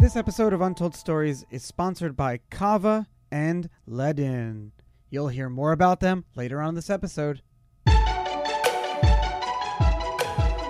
[0.00, 4.70] This episode of Untold Stories is sponsored by Kava and Ledn.
[5.10, 7.42] You'll hear more about them later on this episode.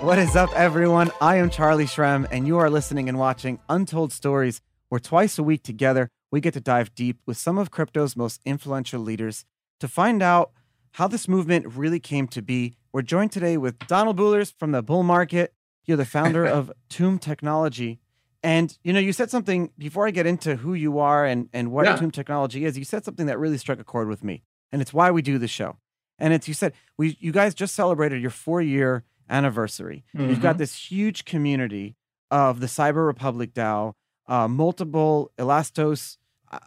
[0.01, 1.11] What is up, everyone?
[1.21, 4.59] I am Charlie Shrem, and you are listening and watching Untold Stories,
[4.89, 8.41] where twice a week together we get to dive deep with some of crypto's most
[8.45, 9.45] influential leaders
[9.79, 10.51] to find out
[10.91, 12.75] how this movement really came to be.
[12.91, 15.53] We're joined today with Donald Bullers from the bull market.
[15.85, 18.01] You're the founder of Tuum Technology.
[18.43, 21.71] And you know, you said something before I get into who you are and, and
[21.71, 21.95] what Yeah.
[21.97, 24.43] Tuum Technology is, you said something that really struck a chord with me.
[24.71, 25.77] And it's why we do the show.
[26.17, 30.03] And it's you said we you guys just celebrated your four year anniversary.
[30.13, 31.95] You've got this huge community
[32.29, 33.93] of the Cyber Republic DAO,
[34.27, 36.17] uh, multiple Elastos.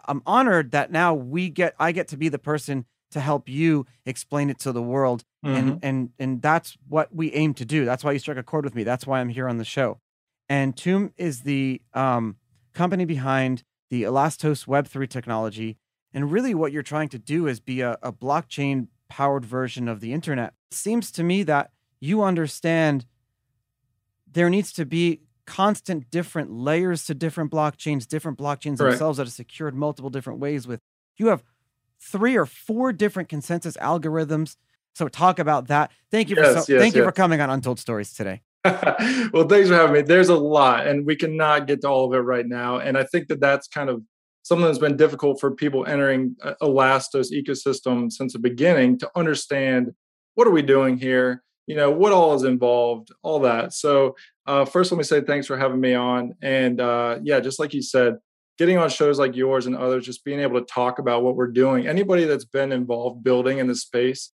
[0.06, 3.86] I'm honored that now we get I get to be the person to help you
[4.06, 5.56] explain it to the world, Mhm.
[5.58, 7.84] and and and that's what we aim to do.
[7.84, 8.82] That's why you struck a chord with me.
[8.82, 10.00] That's why I'm here on the show.
[10.54, 12.36] And Tuum is the um,
[12.74, 15.78] company behind the Elastos Web3 technology.
[16.12, 19.98] And really, what you're trying to do is be a, a blockchain powered version of
[19.98, 20.54] the internet.
[20.70, 23.04] It seems to me that you understand
[24.30, 28.92] there needs to be constant different layers to different blockchains, different blockchains Correct.
[28.92, 30.78] themselves that are secured multiple different ways with.
[31.16, 31.42] You have
[32.00, 34.54] three or four different consensus algorithms.
[34.94, 35.90] So talk about that.
[36.12, 38.42] Thank you for so, yes, thank you for coming on Untold Stories today.
[39.32, 40.02] well, thanks for having me.
[40.02, 42.78] There's a lot, and we cannot get to all of it right now.
[42.78, 44.02] And I think that that's kind of
[44.42, 49.92] something that's been difficult for people entering Elastos ecosystem since the beginning to understand
[50.34, 51.42] what are we doing here.
[51.66, 53.72] You know what all is involved, all that.
[53.72, 56.34] So uh, first, let me say thanks for having me on.
[56.42, 58.16] And uh, yeah, just like you said,
[58.58, 61.48] getting on shows like yours and others, just being able to talk about what we're
[61.48, 61.86] doing.
[61.86, 64.30] Anybody that's been involved building in this space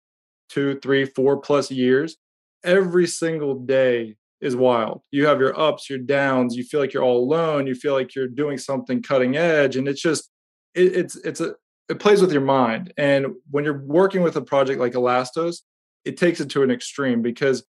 [0.49, 2.17] two, three, four plus years,
[2.65, 5.03] every single day is wild.
[5.11, 6.57] You have your ups, your downs.
[6.57, 7.67] You feel like you're all alone.
[7.67, 10.31] You feel like you're doing something cutting edge, and it's just
[10.75, 11.55] it, it's it's a
[11.89, 12.93] it plays with your mind.
[12.97, 15.59] And when you're working with a project like Elastos,
[16.05, 17.65] it takes it to an extreme because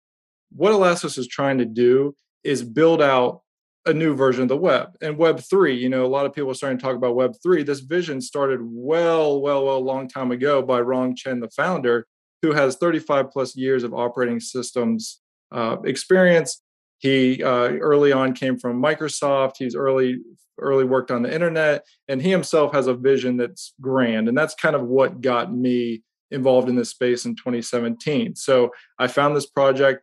[0.51, 3.43] what Elastos is trying to do is build out
[3.85, 6.51] a new version of the web and web 3 you know a lot of people
[6.51, 10.33] are starting to talk about web 3 this vision started well well well long time
[10.33, 12.05] ago by rong chen the founder
[12.43, 15.21] who has 35 plus years of operating systems
[15.53, 16.63] uh, experience.
[16.99, 19.55] He uh, early on came from Microsoft.
[19.59, 20.19] He's early
[20.59, 24.55] early worked on the internet, and he himself has a vision that's grand, and that's
[24.55, 28.35] kind of what got me involved in this space in 2017.
[28.37, 30.03] So I found this project.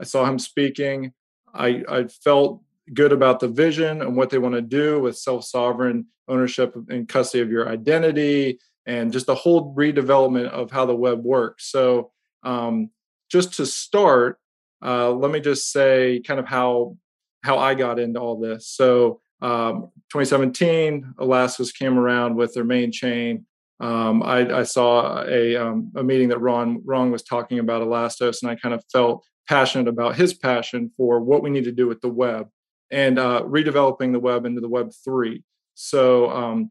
[0.00, 1.12] I saw him speaking.
[1.54, 2.62] I, I felt
[2.94, 7.08] good about the vision and what they want to do with self sovereign ownership and
[7.08, 11.70] custody of your identity and just the whole redevelopment of how the web works.
[11.70, 12.10] So,
[12.42, 12.90] um,
[13.30, 14.38] just to start,
[14.84, 16.96] uh, let me just say kind of how
[17.44, 18.68] how I got into all this.
[18.68, 23.46] So, um, 2017, Elastos came around with their main chain.
[23.80, 28.42] Um, I, I saw a um, a meeting that Ron Ron was talking about Elastos,
[28.42, 31.86] and I kind of felt passionate about his passion for what we need to do
[31.86, 32.48] with the web
[32.90, 35.44] and uh, redeveloping the web into the Web three.
[35.74, 36.70] So um,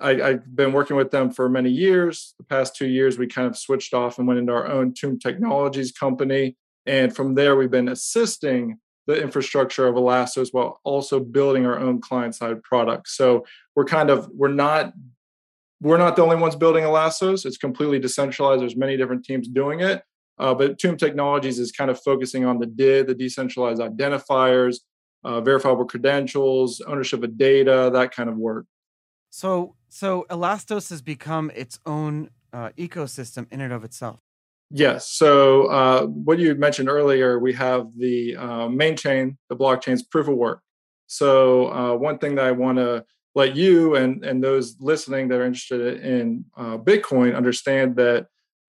[0.00, 2.34] I, I've been working with them for many years.
[2.38, 5.18] The past two years, we kind of switched off and went into our own Tuum
[5.18, 6.56] Technologies company.
[6.86, 12.00] And from there, we've been assisting the infrastructure of Elastos while also building our own
[12.00, 13.16] client side products.
[13.16, 13.44] So
[13.76, 14.92] we're kind of, we're not,
[15.80, 17.44] we're not the only ones building Elastos.
[17.44, 18.62] It's completely decentralized.
[18.62, 20.02] There's many different teams doing it.
[20.38, 24.78] Uh, but Tuum Technologies is kind of focusing on the DID, the decentralized identifiers,
[25.22, 28.66] uh, verifiable credentials, ownership of data, that kind of work.
[29.30, 34.23] So so Elastos has become its own uh, ecosystem in and of itself.
[34.76, 35.08] Yes.
[35.12, 40.26] So uh, what you mentioned earlier, we have the uh, main chain, the blockchain's proof
[40.26, 40.62] of work.
[41.06, 43.04] So uh, one thing that I want to
[43.36, 48.26] let you and and those listening that are interested in uh, Bitcoin understand that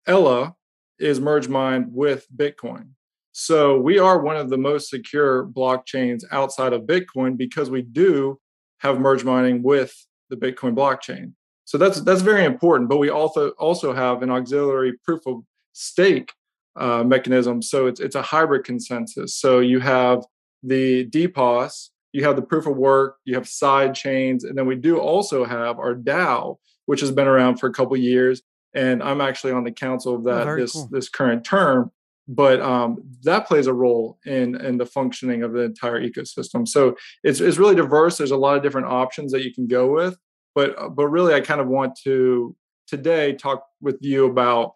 [0.06, 0.54] ELA
[0.98, 2.88] is merge mined with Bitcoin.
[3.32, 8.38] So we are one of the most secure blockchains outside of Bitcoin because we do
[8.80, 9.94] have merge mining with
[10.28, 11.32] the Bitcoin blockchain.
[11.64, 12.90] So that's that's very important.
[12.90, 15.40] But we also also have an auxiliary proof of
[15.76, 16.32] stake
[16.74, 17.62] uh, mechanism.
[17.62, 19.34] So it's it's a hybrid consensus.
[19.34, 20.24] So you have
[20.62, 24.76] the DPoS, you have the proof of work, you have side chains, and then we
[24.76, 26.56] do also have our DAO,
[26.86, 28.42] which has been around for a couple years.
[28.74, 30.88] And I'm actually on the council of that very this cool.
[30.90, 31.92] this current term.
[32.28, 36.66] But um, that plays a role in in the functioning of the entire ecosystem.
[36.66, 38.18] So it's it's really diverse.
[38.18, 40.16] There's a lot of different options that you can go with.
[40.54, 42.56] But uh, but really, I kind of want to
[42.86, 44.75] today talk with you about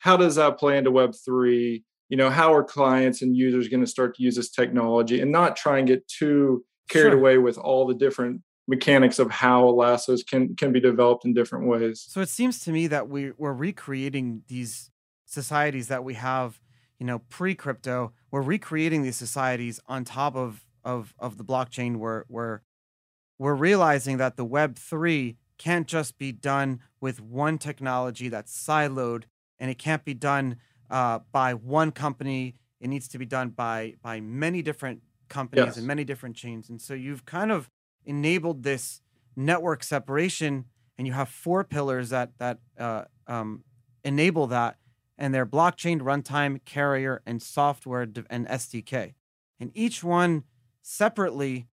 [0.00, 1.84] how does that play into Web three.
[2.08, 5.30] You know, how are clients and users going to start to use this technology, and
[5.30, 7.18] not try and get too carried sure.
[7.18, 11.66] away with all the different mechanics of how Elastos can can be developed in different
[11.66, 12.04] ways.
[12.08, 14.90] So it seems to me that we we're recreating these
[15.26, 16.60] societies that we have,
[16.98, 18.12] you know, pre-crypto.
[18.30, 22.62] We're recreating these societies on top of of of the blockchain where where
[23.38, 29.24] we're realizing that the web 3 can't just be done with one technology that's siloed
[29.60, 30.56] and it can't be done
[30.90, 32.56] uh, by one company.
[32.80, 35.76] It needs to be done by by many different companies yes.
[35.76, 36.68] and many different chains.
[36.68, 37.70] And so you've kind of
[38.04, 39.02] enabled this
[39.36, 40.64] network separation
[40.98, 43.62] and you have four pillars that that uh, um,
[44.02, 44.76] enable that
[45.16, 49.14] and they're blockchain runtime carrier and software and sdk
[49.60, 50.44] and each one
[50.82, 51.68] separately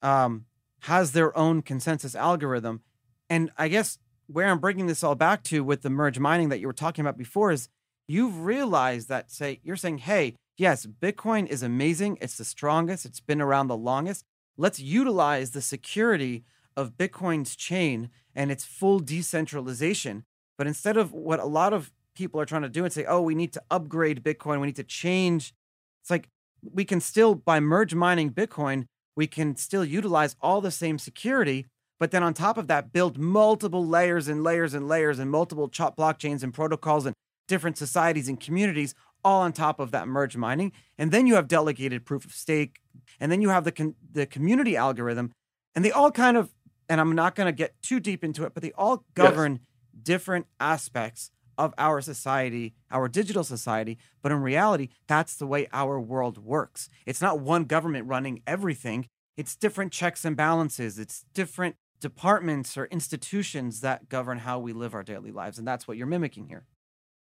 [0.00, 0.46] um,
[0.82, 2.82] has their own consensus algorithm.
[3.28, 3.98] And I guess
[4.32, 7.04] where I'm bringing this all back to with the merge mining that you were talking
[7.04, 7.68] about before is
[8.08, 12.18] you've realized that say you're saying, hey, yes, Bitcoin is amazing.
[12.20, 13.04] It's the strongest.
[13.04, 14.24] It's been around the longest.
[14.56, 16.44] Let's utilize the security
[16.76, 20.24] of Bitcoin's chain and its full decentralization.
[20.56, 23.20] But instead of what a lot of people are trying to do and say, oh,
[23.20, 25.54] we need to upgrade Bitcoin, we need to change.
[26.02, 26.28] It's like
[26.62, 28.86] we can still, by merge mining Bitcoin,
[29.16, 31.66] we can still utilize all the same security
[32.02, 35.68] but then on top of that, build multiple layers and layers and layers and multiple
[35.68, 37.14] chop blockchains and protocols and
[37.46, 40.72] different societies and communities all on top of that merge mining.
[40.98, 42.80] And then you have delegated proof of stake.
[43.20, 45.30] And then you have the, con- the community algorithm.
[45.76, 46.52] And they all kind of,
[46.88, 50.02] and I'm not going to get too deep into it, but they all govern yes.
[50.02, 53.96] different aspects of our society, our digital society.
[54.22, 56.88] But in reality, that's the way our world works.
[57.06, 59.06] It's not one government running everything,
[59.36, 64.92] it's different checks and balances, it's different departments or institutions that govern how we live
[64.92, 66.66] our daily lives and that's what you're mimicking here.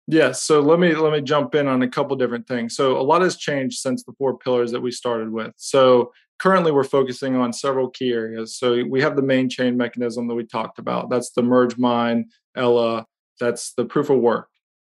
[0.07, 2.77] Yes so let me let me jump in on a couple different things.
[2.77, 5.53] So a lot has changed since the four pillars that we started with.
[5.57, 8.57] So currently we're focusing on several key areas.
[8.57, 11.11] So we have the main chain mechanism that we talked about.
[11.11, 13.07] That's the merge mine ELA.
[13.41, 14.49] That's the proof of work.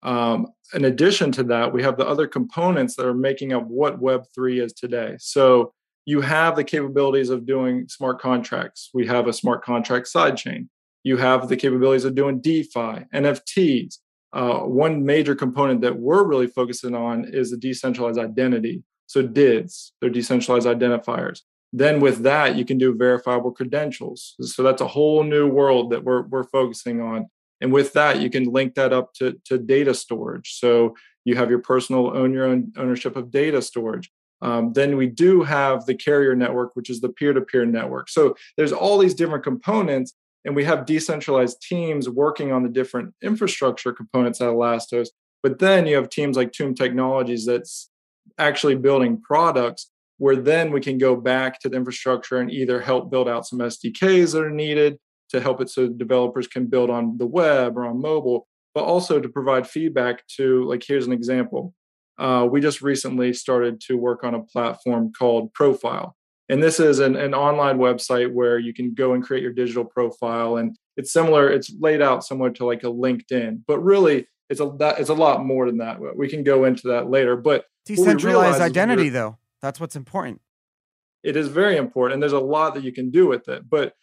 [0.02, 4.00] Um, in addition to that we have the other components that are making up what
[4.00, 5.16] web3 is today.
[5.20, 5.72] So
[6.10, 8.90] you have the capabilities of doing smart contracts.
[8.92, 10.66] We have a smart contract sidechain.
[11.04, 13.98] You have the capabilities of doing DeFi, NFTs.
[14.32, 18.82] Uh, one major component that we're really focusing on is the decentralized identity.
[19.06, 21.42] So DIDs, they're decentralized identifiers.
[21.72, 24.34] Then with that, you can do verifiable credentials.
[24.40, 27.28] So that's a whole new world that we're, we're focusing on.
[27.60, 30.58] And with that, you can link that up to, to data storage.
[30.58, 34.10] So you have your personal own your own ownership of data storage.
[34.42, 38.08] Um, then we do have the carrier network, which is the peer to peer network.
[38.08, 40.14] So there's all these different components,
[40.44, 45.08] and we have decentralized teams working on the different infrastructure components at Elastos.
[45.42, 47.90] But then you have teams like Tuum Technologies that's
[48.38, 53.10] actually building products where then we can go back to the infrastructure and either help
[53.10, 54.98] build out some SDKs that are needed
[55.30, 59.18] to help it so developers can build on the web or on mobile, but also
[59.18, 61.74] to provide feedback to, like, here's an example
[62.20, 66.14] uh, we just recently started to work on a platform called Profile.
[66.50, 69.84] And this is an, an online website where you can go and create your digital
[69.84, 70.58] profile.
[70.58, 74.70] And it's similar, it's laid out similar to like a LinkedIn, but really it's a
[74.78, 75.98] that it's a lot more than that.
[76.14, 77.36] We can go into that later.
[77.36, 80.42] But decentralized identity, though, that's what's important.
[81.22, 82.14] It is very important.
[82.14, 83.70] And there's a lot that you can do with it.
[83.70, 83.94] But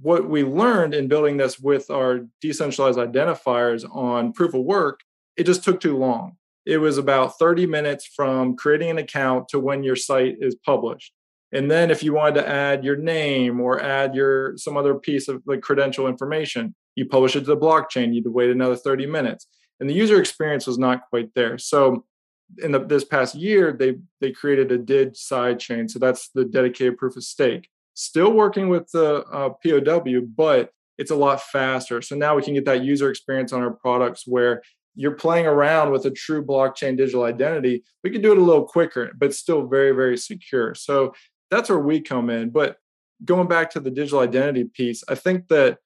[0.00, 5.00] what we learned in building this with our decentralized identifiers on proof of work,
[5.36, 9.58] it just took too long it was about 30 minutes from creating an account to
[9.58, 11.12] when your site is published.
[11.52, 15.28] And then if you wanted to add your name or add your some other piece
[15.28, 19.46] of like credential information, you publish it to the blockchain, you'd wait another 30 minutes.
[19.78, 21.58] And the user experience was not quite there.
[21.58, 22.04] So
[22.62, 25.88] in the, this past year, they they created a DID side chain.
[25.88, 27.68] So that's the delegated proof of stake.
[27.94, 32.00] Still working with the uh, POW, but it's a lot faster.
[32.00, 34.62] So now we can get that user experience on our products where
[34.94, 38.66] you're playing around with a true blockchain digital identity, we can do it a little
[38.66, 40.74] quicker, but still very, very secure.
[40.74, 41.14] So
[41.50, 42.50] that's where we come in.
[42.50, 42.76] But
[43.24, 45.78] going back to the digital identity piece, I think that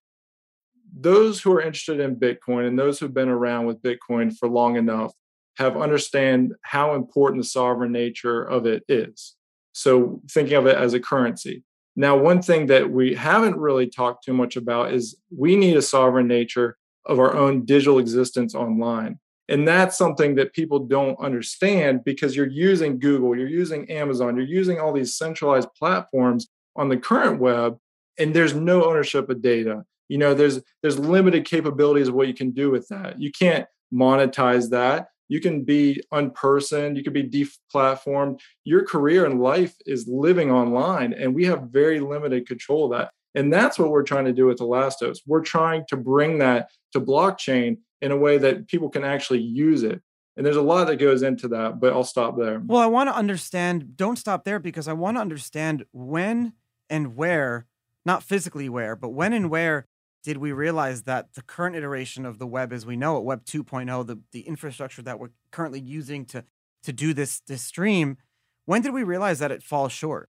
[0.99, 4.77] those who are interested in Bitcoin and those who've been around with Bitcoin for long
[4.77, 5.13] enough
[5.57, 9.35] have understand how important the sovereign nature of it is.
[9.73, 11.63] So thinking of it as a currency.
[11.97, 15.83] Now, one thing that we haven't really talked too much about is we need a
[15.83, 19.19] sovereign nature of our own digital existence online.
[19.49, 24.45] And that's something that people don't understand because you're using Google, you're using Amazon, you're
[24.45, 27.79] using all these centralized platforms on the current web,
[28.19, 29.85] and there's no ownership of data.
[30.09, 33.21] You know, there's there's limited capabilities of what you can do with that.
[33.21, 35.09] You can't monetize that.
[35.29, 38.41] you can be unpersoned, you can be deplatformed.
[38.65, 43.11] Your career and life is living online, and we have very limited control of that.
[43.37, 45.19] And that's what we're trying to do with Elastos.
[45.27, 49.83] We're trying to bring that to blockchain in a way that people can actually use
[49.83, 50.01] it.
[50.37, 52.61] And there's a lot that goes into that, but I'll stop there.
[52.65, 56.55] Well, I want to understand, don't stop there because I want to understand when
[56.91, 57.67] and where,
[58.05, 59.87] not physically where, but when and where
[60.23, 63.45] did we realize that the current iteration of the web as we know it, Web
[63.45, 66.45] 2.0, the, the infrastructure that we're currently using to
[66.83, 68.17] to do this this stream,
[68.65, 70.29] when did we realize that it falls short?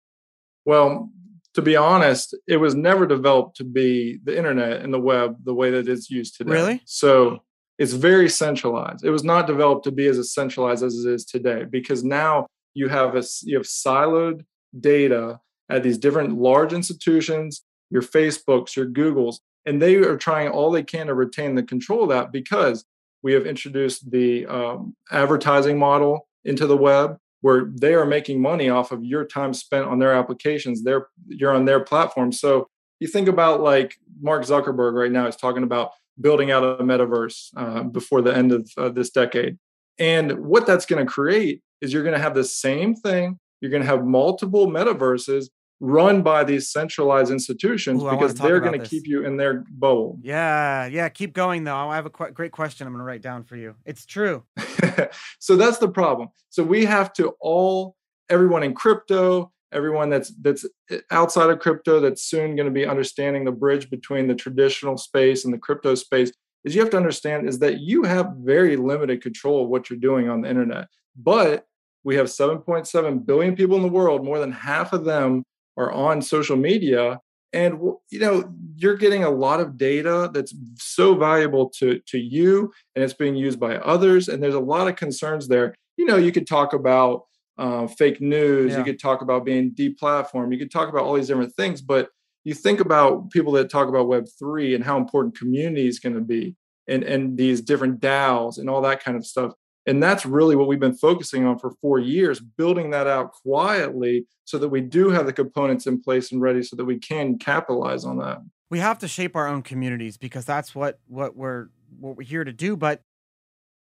[0.65, 1.11] Well,
[1.57, 5.55] to be honest, it was never developed to be the internet and the web the
[5.55, 6.51] way that it's used today.
[6.51, 6.81] Really?
[6.85, 7.39] So
[7.79, 9.03] it's very centralized.
[9.03, 12.45] It was not developed to be as centralized as it is today because now
[12.75, 14.45] you have a you have siloed
[14.79, 20.69] data at these different large institutions, your Facebooks, your Googles, and they are trying all
[20.69, 22.85] they can to retain the control of that because
[23.23, 28.70] we have introduced the um, advertising model into the web where they are making money
[28.70, 32.32] off of your time spent on their applications they're you're on their platform.
[32.32, 32.67] So
[33.00, 37.51] you think about like mark zuckerberg right now is talking about building out a metaverse
[37.56, 39.58] uh, before the end of uh, this decade.
[40.00, 43.39] And what that's going to create is you're going to have the same thing.
[43.62, 48.79] You're going to have multiple metaverses run by these centralized institutions Ooh, because they're going
[48.79, 50.17] to keep you in their bubble.
[50.22, 51.10] Yeah, yeah.
[51.10, 51.75] Keep going though.
[51.75, 52.88] I have a qu- great question.
[52.88, 53.75] I'm going to write down for you.
[53.86, 54.43] It's true.
[55.39, 56.29] so that's the problem.
[56.50, 57.96] So we have to all,
[58.29, 62.86] everyone in crypto, everyone that's that's eh, outside of crypto, that's soon going to be
[62.86, 66.31] understanding the bridge between the traditional space and the crypto space.
[66.63, 70.00] Is you have to understand is that you have very limited control of what you're
[70.00, 71.65] doing on the internet, but
[72.03, 74.25] we have 7.7 billion people in the world.
[74.25, 75.43] More than half of them
[75.77, 77.19] are on social media
[77.53, 77.79] and
[78.10, 83.03] you know you're getting a lot of data that's so valuable to to you and
[83.03, 86.31] it's being used by others and there's a lot of concerns there you know you
[86.31, 87.24] could talk about
[87.57, 88.77] uh, fake news yeah.
[88.77, 92.10] you could talk about being deplatformed you could talk about all these different things but
[92.43, 96.15] you think about people that talk about web 3 and how important community is going
[96.15, 96.55] to be
[96.88, 99.53] and and these different DAOs and all that kind of stuff
[99.88, 104.27] and that's really what we've been focusing on for four years, building that out quietly
[104.44, 107.39] so that we do have the components in place and ready so that we can
[107.39, 108.39] capitalize on that.
[108.70, 111.67] We have to shape our own communities because that's what what we're
[112.00, 112.75] what we're here to do.
[112.75, 113.01] But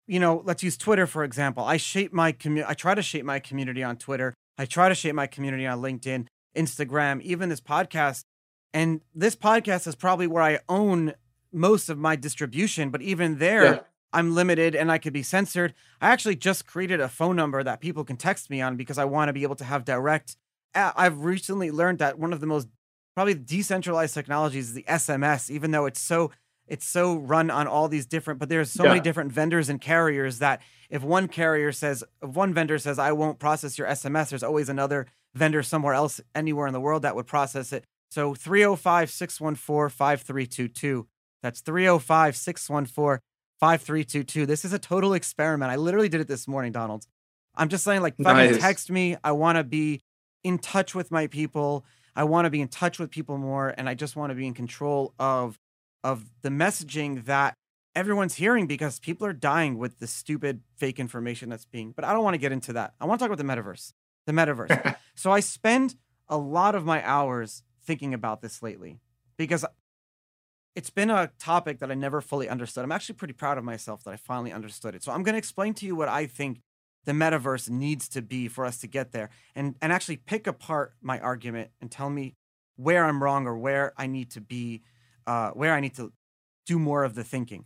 [0.07, 1.65] you know, let's use Twitter for example.
[1.65, 2.71] I shape my community.
[2.71, 4.33] I try to shape my community on Twitter.
[4.57, 8.21] I try to shape my community on LinkedIn, Instagram, even this podcast.
[8.73, 11.13] And this podcast is probably where I own
[11.51, 12.91] most of my distribution.
[12.91, 13.79] But even there, yeah.
[14.17, 15.75] I'm limited and I could be censored.
[16.01, 19.05] I actually just created a phone number that people can text me on because I
[19.05, 20.37] want to be able to have direct.
[20.73, 22.67] I've recently learned that one of the most
[23.13, 26.31] probably decentralized technologies is the SMS, even though it's so
[26.67, 28.89] it's so run on all these different but there's so yeah.
[28.89, 33.11] many different vendors and carriers that if one carrier says if one vendor says I
[33.11, 35.05] won't process your SMS, there's always another
[35.35, 37.85] vendor somewhere else anywhere in the world that would process it.
[38.09, 41.07] So 305 614 5322.
[41.43, 43.19] That's 305 614
[43.59, 44.45] 5322.
[44.45, 45.71] This is a total experiment.
[45.71, 47.05] I literally did it this morning, Donald.
[47.55, 48.61] I'm just saying, like, fucking nice.
[48.61, 49.17] text me.
[49.23, 50.01] I want to be
[50.43, 51.85] in touch with my people.
[52.15, 53.73] I want to be in touch with people more.
[53.77, 55.57] And I just want to be in control of
[56.03, 57.55] of the messaging that
[57.95, 61.91] everyone's hearing because people are dying with the stupid fake information that's being.
[61.91, 62.93] But I don't want to get into that.
[63.01, 63.93] I want to talk about the metaverse.
[64.27, 64.95] The metaverse.
[65.15, 65.95] so I spend
[66.29, 68.99] a lot of my hours thinking about this lately
[69.37, 69.65] because
[70.77, 72.83] it's been a topic that I never fully understood.
[72.83, 75.03] I'm actually pretty proud of myself that I finally understood it.
[75.03, 76.61] So I'm going to explain to you what I think
[77.03, 80.93] the metaverse needs to be for us to get there and and actually pick apart
[81.01, 82.35] my argument and tell me
[82.75, 84.83] where I'm wrong or where I need to be
[85.25, 86.13] uh, where I need to
[86.67, 87.65] do more of the thinking.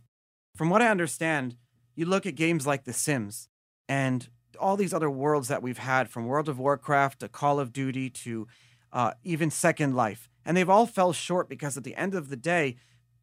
[0.56, 1.56] From what I understand,
[1.94, 3.50] you look at games like The Sims
[3.90, 4.26] and
[4.58, 8.08] all these other worlds that we've had from World of Warcraft to Call of Duty
[8.08, 8.46] to
[8.90, 10.30] uh, even Second Life.
[10.46, 12.76] And they've all fell short because at the end of the day,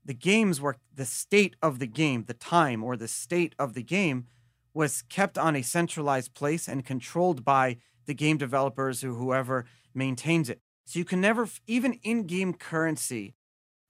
[0.04, 3.84] the games were the state of the game, the time or the state of the
[3.84, 4.28] game
[4.74, 10.50] was kept on a centralized place and controlled by the game developers or whoever maintains
[10.50, 10.62] it.
[10.86, 13.36] So you can never, even in-game currency,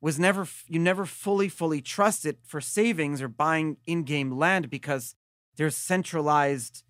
[0.01, 5.15] was never you never fully fully trust it for savings or buying in-game land because
[5.57, 6.83] there's centralized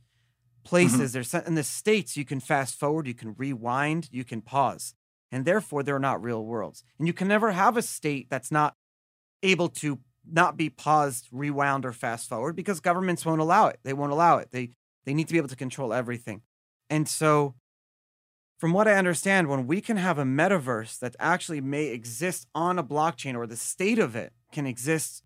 [0.63, 1.11] places.
[1.11, 1.13] Mm-hmm.
[1.13, 4.93] There's in the states you can fast forward, you can rewind, you can pause,
[5.31, 6.83] and therefore they're not real worlds.
[6.97, 8.75] And you can never have a state that's not
[9.43, 9.99] able to
[10.31, 13.79] not be paused, rewound, or fast forward because governments won't allow it.
[13.83, 14.51] They won't allow it.
[14.51, 14.71] They
[15.05, 16.41] they need to be able to control everything.
[16.89, 17.55] And so,
[18.57, 22.77] from what I understand, when we can have a metaverse that actually may exist on
[22.77, 25.23] a blockchain or the state of it can exist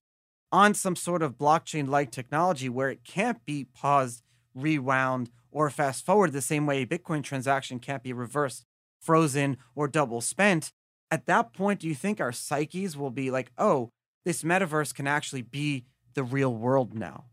[0.52, 6.06] on some sort of blockchain like technology where it can't be paused, rewound, or fast
[6.06, 8.66] forward the same way a Bitcoin transaction can't be reversed,
[9.02, 10.72] frozen, or double spent,
[11.14, 13.92] at that point, do you think our psyches will be like, oh,
[14.26, 17.26] this metaverse can actually be the real world now?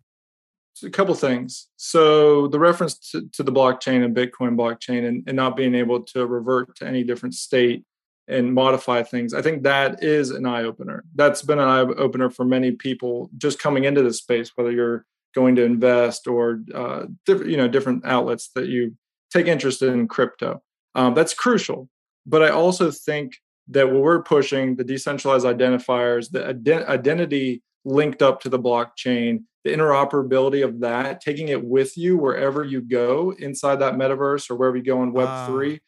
[0.74, 1.68] So a couple things.
[1.76, 6.02] So the reference to, to the blockchain and Bitcoin blockchain and, and not being able
[6.04, 7.84] to revert to any different state
[8.28, 9.34] and modify things.
[9.34, 11.04] I think that is an eye opener.
[11.14, 15.04] That's been an eye opener for many people just coming into this space, whether you're
[15.34, 18.96] going to invest or uh, different, you know, different outlets that you
[19.32, 20.62] take interest in crypto.
[20.94, 21.88] Um, that's crucial.
[22.26, 23.34] But I also think
[23.70, 29.44] that what we're pushing, the decentralized identifiers, the ident- identity linked up to the blockchain,
[29.64, 34.56] the interoperability of that, taking it with you wherever you go inside that metaverse or
[34.56, 35.80] wherever you go in Web3,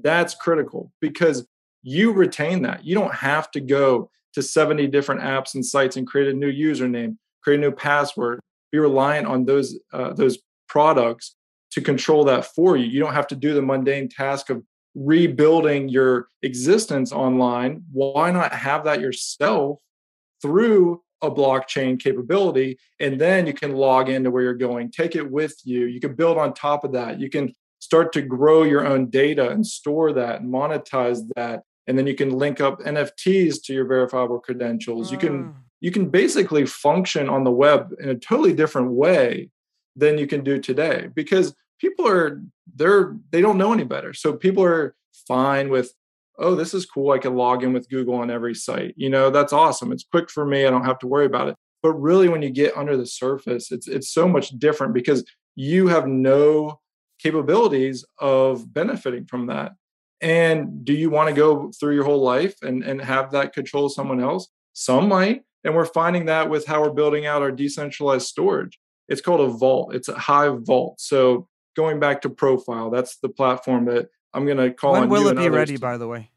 [0.00, 1.46] that's critical because
[1.82, 2.84] you retain that.
[2.84, 6.52] You don't have to go to 70 different apps and sites and create a new
[6.52, 11.36] username, create a new password, be reliant on those uh, those products
[11.72, 12.86] to control that for you.
[12.86, 14.62] You don't have to do the mundane task of
[14.94, 17.84] rebuilding your existence online.
[17.92, 19.78] Why not have that yourself
[20.40, 22.78] through a blockchain capability?
[23.00, 25.86] And then you can log into where you're going, take it with you.
[25.86, 27.20] You can build on top of that.
[27.20, 31.98] You can start to grow your own data and store that and monetize that and
[31.98, 35.60] then you can link up nfts to your verifiable credentials you can ah.
[35.80, 39.50] you can basically function on the web in a totally different way
[39.96, 42.40] than you can do today because people are
[42.76, 44.94] they're they don't know any better so people are
[45.28, 45.92] fine with
[46.38, 49.28] oh this is cool i can log in with google on every site you know
[49.28, 52.28] that's awesome it's quick for me i don't have to worry about it but really
[52.28, 55.24] when you get under the surface it's it's so much different because
[55.56, 56.80] you have no
[57.18, 59.72] capabilities of benefiting from that
[60.22, 63.88] and do you want to go through your whole life and, and have that control
[63.88, 64.48] someone else?
[64.72, 65.42] Some might.
[65.64, 68.78] And we're finding that with how we're building out our decentralized storage.
[69.08, 71.00] It's called a vault, it's a Hive vault.
[71.00, 75.08] So going back to profile, that's the platform that I'm going to call when on
[75.08, 76.30] will you it be ready, to, by the way?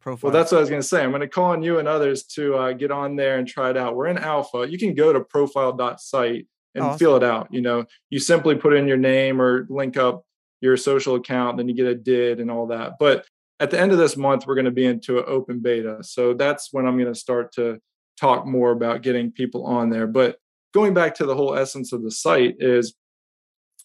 [0.00, 0.30] Profile.
[0.30, 1.02] Well, that's what I was going to say.
[1.02, 3.70] I'm going to call on you and others to uh, get on there and try
[3.70, 3.96] it out.
[3.96, 4.66] We're in alpha.
[4.68, 6.98] You can go to profile.site and awesome.
[6.98, 7.48] feel it out.
[7.52, 10.24] You know, you simply put in your name or link up
[10.60, 12.92] your social account, then you get a did and all that.
[12.98, 13.26] But
[13.58, 15.98] at the end of this month, we're going to be into an open beta.
[16.02, 17.80] So that's when I'm going to start to
[18.18, 20.06] talk more about getting people on there.
[20.06, 20.36] But
[20.72, 22.94] going back to the whole essence of the site is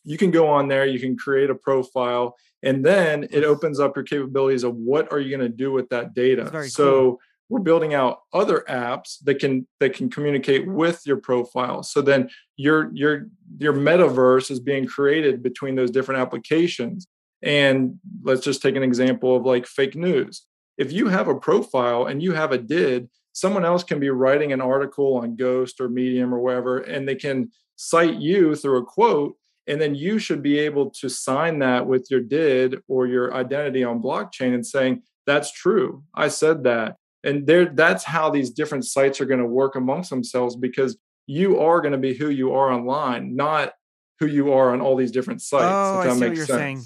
[0.06, 3.96] you can go on there, you can create a profile, and then it opens up
[3.96, 6.50] your capabilities of what are you going to do with that data.
[6.70, 7.20] So cool.
[7.50, 11.84] we're building out other apps that can that can communicate with your profile.
[11.84, 17.08] So then your your your metaverse is being created between those different applications.
[17.42, 20.46] And let's just take an example of like fake news.
[20.78, 24.52] If you have a profile and you have a did, someone else can be writing
[24.54, 28.86] an article on Ghost or Medium or wherever, and they can cite you through a
[28.86, 29.36] quote.
[29.68, 33.84] And then you should be able to sign that with your did or your identity
[33.84, 36.04] on blockchain and saying, that's true.
[36.14, 36.98] I said that.
[37.24, 41.60] And there that's how these different sites are going to work amongst themselves because you
[41.60, 43.74] are going to be who you are online, not
[44.20, 45.66] who you are on all these different sites.
[45.66, 46.60] Oh, I see what you're sense.
[46.60, 46.82] saying.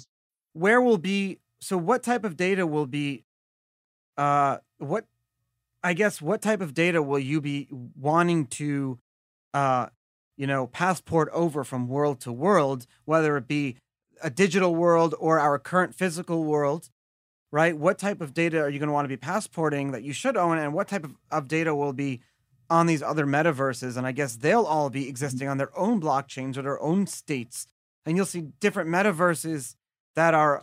[0.54, 3.24] Where will be so what type of data will be
[4.16, 5.04] uh what
[5.82, 8.98] I guess what type of data will you be wanting to
[9.52, 9.88] uh
[10.40, 13.76] you know passport over from world to world, whether it be
[14.22, 16.88] a digital world or our current physical world,
[17.52, 17.76] right?
[17.76, 20.38] What type of data are you going to want to be passporting that you should
[20.38, 22.22] own, and what type of, of data will be
[22.70, 26.56] on these other metaverses, and I guess they'll all be existing on their own blockchains
[26.56, 27.66] or their own states.
[28.06, 29.74] And you'll see different metaverses
[30.14, 30.62] that are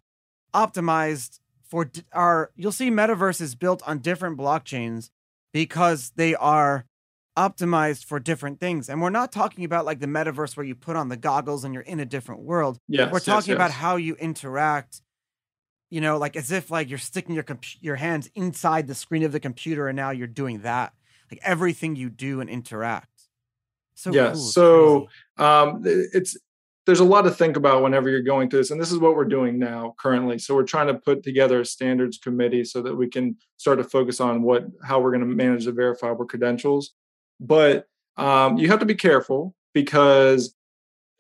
[0.56, 5.12] optimized for are you'll see metaverses built on different blockchains
[5.54, 6.86] because they are
[7.38, 8.90] optimized for different things.
[8.90, 11.74] And we're not talking about like the metaverse where you put on the goggles and
[11.74, 12.80] you're in a different world.
[12.88, 13.56] Yes, we're talking yes, yes.
[13.56, 15.02] about how you interact
[15.90, 19.24] you know like as if like you're sticking your comp- your hands inside the screen
[19.24, 20.92] of the computer and now you're doing that
[21.32, 23.10] like everything you do and interact.
[23.96, 24.36] So yeah, cool.
[24.36, 26.38] so um, it's
[26.86, 29.16] there's a lot to think about whenever you're going through this, and this is what
[29.16, 30.40] we're doing now currently.
[30.40, 33.84] So we're trying to put together a standards committee so that we can start to
[33.84, 36.94] focus on what how we're going to manage the verifiable credentials.
[37.40, 37.86] But
[38.18, 40.56] um, you have to be careful because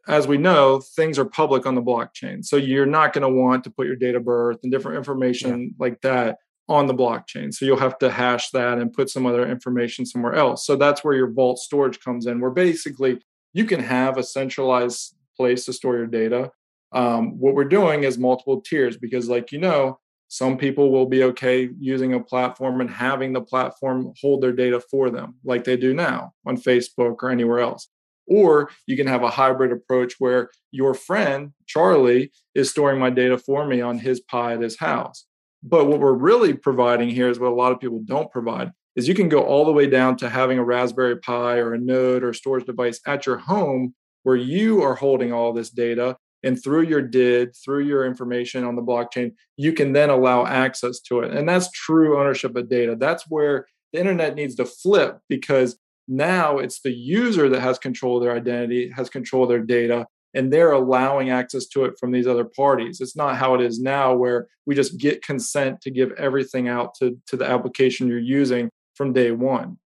[0.08, 2.44] as we know, things are public on the blockchain.
[2.44, 5.62] So you're not going to want to put your date of birth and different information
[5.62, 5.86] yeah.
[5.86, 6.38] like that
[6.70, 7.54] on the blockchain.
[7.54, 10.66] So you'll have to hash that and put some other information somewhere else.
[10.66, 13.20] So that's where your vault storage comes in, where basically
[13.54, 16.52] you can have a centralized place to store your data.
[16.94, 21.24] Um, what we're doing is multiple tiers because, like you know, Some people will be
[21.24, 25.78] okay using a platform and having the platform hold their data for them, like they
[25.78, 27.88] do now on Facebook or anywhere else.
[28.28, 33.38] Or you can have a hybrid approach where your friend, Charlie, is storing my data
[33.38, 35.26] for me on his Pi at his house.
[35.64, 39.08] But what we're really providing here is what a lot of people don't provide is
[39.08, 42.24] you can go all the way down to having a Raspberry Pi or a node
[42.24, 46.84] or storage device at your home where you are holding all this data and through
[46.84, 51.34] your did through your information on the blockchain you can then allow access to it.
[51.34, 52.96] And that's true ownership of data.
[52.98, 58.18] That's where the internet needs to flip because now it's the user that has control
[58.18, 62.12] of their identity has control of their data and they're allowing access to it from
[62.12, 63.02] these other parties.
[63.02, 66.94] It's not how it is now where we just get consent to give everything out
[67.00, 69.78] to, to the application you're using from day one.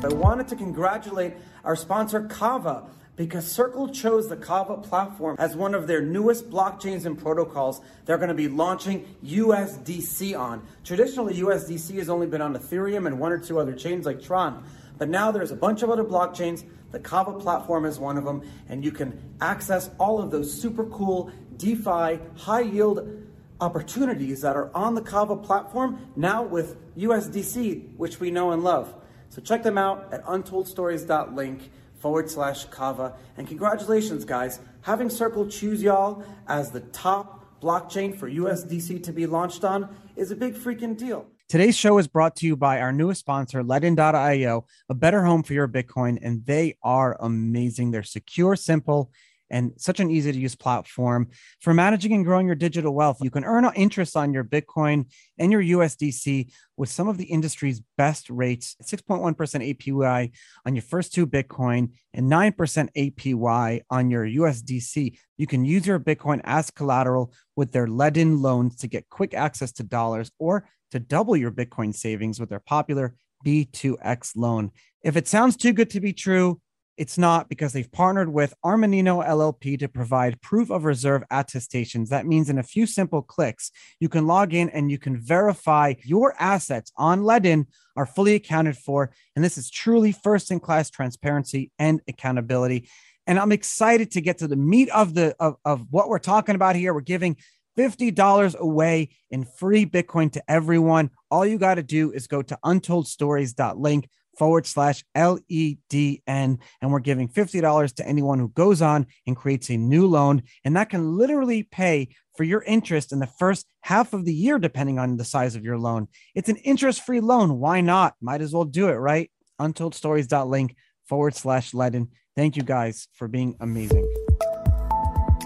[0.00, 2.86] I wanted to congratulate our sponsor kava
[3.18, 8.16] because Circle chose the Kava platform as one of their newest blockchains and protocols they're
[8.16, 10.64] going to be launching USDC on.
[10.84, 14.64] Traditionally, USDC has only been on Ethereum and one or two other chains like Tron,
[14.98, 16.64] but now there's a bunch of other blockchains.
[16.92, 20.84] The Kava platform is one of them, and you can access all of those super
[20.84, 23.24] cool DeFi high yield
[23.60, 28.94] opportunities that are on the Kava platform now with USDC, which we know and love.
[29.30, 33.14] So check them out at untoldstories.link forward slash kava.
[33.36, 34.60] And congratulations, guys.
[34.82, 40.30] Having Circle choose y'all as the top blockchain for USDC to be launched on is
[40.30, 41.26] a big freaking deal.
[41.48, 45.54] Today's show is brought to you by our newest sponsor, Ledn.io, a better home for
[45.54, 46.18] your Bitcoin.
[46.20, 47.90] And they are amazing.
[47.90, 49.10] They're secure, simple,
[49.50, 51.28] and such an easy to use platform
[51.60, 53.18] for managing and growing your digital wealth.
[53.20, 55.06] You can earn interest on your Bitcoin
[55.38, 60.32] and your USDC with some of the industry's best rates 6.1% APY
[60.66, 65.18] on your first two Bitcoin and 9% APY on your USDC.
[65.36, 69.72] You can use your Bitcoin as collateral with their Ledn loans to get quick access
[69.72, 74.70] to dollars or to double your Bitcoin savings with their popular B2X loan.
[75.02, 76.60] If it sounds too good to be true,
[76.98, 82.10] it's not because they've partnered with Armanino LLP to provide proof of reserve attestations.
[82.10, 85.94] That means in a few simple clicks, you can log in and you can verify
[86.04, 89.12] your assets on Ledn are fully accounted for.
[89.36, 92.88] And this is truly first in class transparency and accountability.
[93.28, 96.56] And I'm excited to get to the meat of the of, of what we're talking
[96.56, 96.92] about here.
[96.92, 97.36] We're giving
[97.78, 101.10] $50 away in free Bitcoin to everyone.
[101.30, 104.08] All you got to do is go to untoldstories.link
[104.38, 106.18] forward slash LEDN.
[106.26, 110.42] And we're giving $50 to anyone who goes on and creates a new loan.
[110.64, 114.58] And that can literally pay for your interest in the first half of the year,
[114.58, 116.08] depending on the size of your loan.
[116.34, 117.58] It's an interest free loan.
[117.58, 118.14] Why not?
[118.20, 119.30] Might as well do it, right?
[119.60, 122.08] Untoldstories.link forward slash Ledn.
[122.36, 124.08] Thank you guys for being amazing.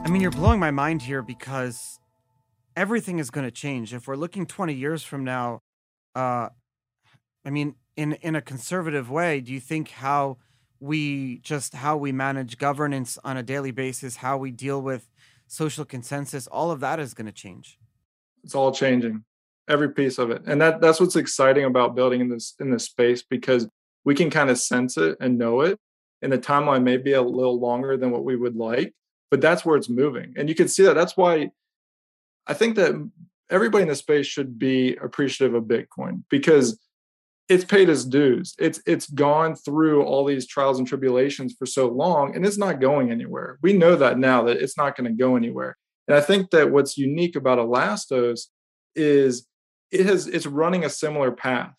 [0.04, 1.98] I mean, you're blowing my mind here because
[2.76, 3.94] everything is going to change.
[3.94, 5.60] If we're looking 20 years from now,
[6.14, 6.48] uh,
[7.44, 10.38] I mean, in in a conservative way, do you think how
[10.80, 15.08] we just how we manage governance on a daily basis, how we deal with
[15.46, 17.78] social consensus, all of that is going to change?
[18.42, 19.24] It's all changing,
[19.68, 22.84] every piece of it, and that that's what's exciting about building in this in this
[22.84, 23.68] space because
[24.04, 25.78] we can kind of sense it and know it.
[26.22, 28.94] And the timeline may be a little longer than what we would like,
[29.30, 30.94] but that's where it's moving, and you can see that.
[30.94, 31.50] That's why
[32.46, 32.94] I think that
[33.50, 36.78] everybody in the space should be appreciative of Bitcoin because
[37.48, 38.54] it's paid its dues.
[38.58, 42.80] It's it's gone through all these trials and tribulations for so long, and it's not
[42.80, 43.58] going anywhere.
[43.62, 45.76] We know that now that it's not going to go anywhere.
[46.08, 48.48] And I think that what's unique about Elastos
[48.94, 49.46] is
[49.90, 51.72] it has it's running a similar path.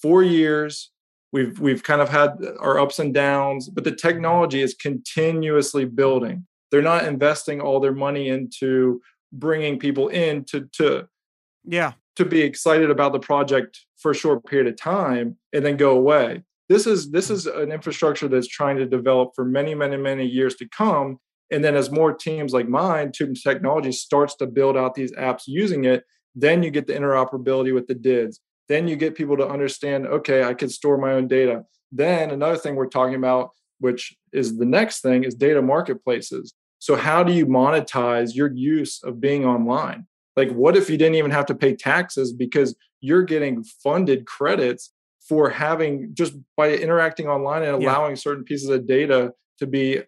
[0.00, 0.90] Four years,
[1.32, 6.46] we've we've kind of had our ups and downs, but the technology is continuously building.
[6.70, 9.00] They're not investing all their money into
[9.32, 11.06] bringing people in to to
[11.64, 15.76] yeah to be excited about the project for a short period of time and then
[15.76, 16.42] go away.
[16.68, 17.34] This is this hmm.
[17.34, 21.18] is an infrastructure that's trying to develop for many, many, many years to come.
[21.50, 25.42] And then as more teams like mine, Tuum Technology starts to build out these apps
[25.46, 28.40] using it, then you get the interoperability with the DIDs.
[28.68, 31.64] Then you get people to understand, okay, I can store my own data.
[31.90, 36.54] Then another thing we're talking about, which is the next thing, is data marketplaces.
[36.78, 40.06] So how do you monetize your use of being online?
[40.36, 44.92] Like, what if you didn't even have to pay taxes because you're getting funded credits
[45.28, 48.16] for having just by interacting online and allowing yeah.
[48.16, 50.02] certain pieces of data to be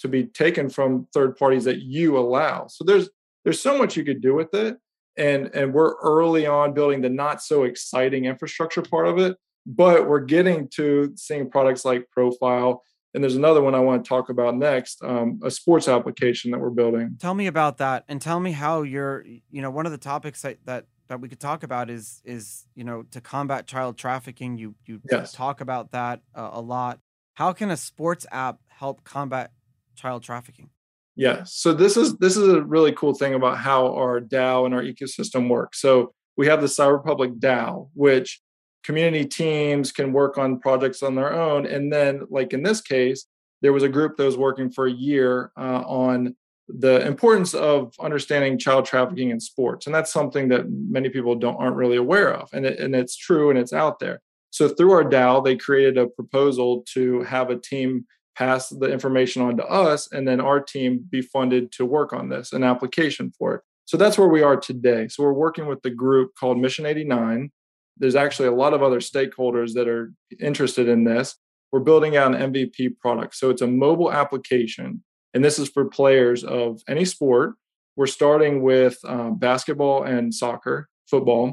[0.00, 2.66] to be taken from third parties that you allow.
[2.68, 3.08] So there's
[3.44, 4.78] there's so much you could do with it.
[5.16, 10.08] And and we're early on building the not so exciting infrastructure part of it, but
[10.08, 14.28] we're getting to seeing products like profile And there's another one I want to talk
[14.28, 17.16] about next, um, a sports application that we're building.
[17.18, 19.24] Tell me about that, and tell me how you're.
[19.50, 22.66] You know, one of the topics that that, that we could talk about is is
[22.74, 24.58] you know to combat child trafficking.
[24.58, 25.32] You you yes.
[25.32, 27.00] talk about that uh, a lot.
[27.34, 29.50] How can a sports app help combat
[29.96, 30.70] child trafficking?
[31.16, 34.74] Yeah, so this is this is a really cool thing about how our DAO and
[34.74, 35.80] our ecosystem works.
[35.80, 38.40] So we have the Cyber Republic DAO, which
[38.84, 41.66] community teams can work on projects on their own.
[41.66, 43.26] And then, like in this case,
[43.62, 46.34] there was a group that was working for a year uh, on
[46.68, 51.56] the importance of understanding child trafficking in sports, and that's something that many people don't
[51.56, 54.20] aren't really aware of, and it, and it's true and it's out there.
[54.50, 59.42] So through our DAO, they created a proposal to have a team pass the information
[59.42, 63.32] on to us, and then our team be funded to work on this, an application
[63.36, 63.62] for it.
[63.84, 65.08] So that's where we are today.
[65.08, 67.50] So we're working with the group called Mission 89,
[68.00, 71.36] there's actually a lot of other stakeholders that are interested in this.
[71.70, 73.36] We're building out an MVP product.
[73.36, 77.54] So it's a mobile application, and this is for players of any sport.
[77.94, 81.52] We're starting with um, basketball and soccer, football.